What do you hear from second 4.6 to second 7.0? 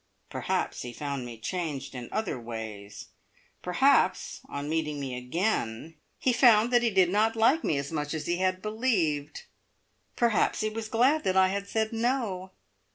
meeting me again he found he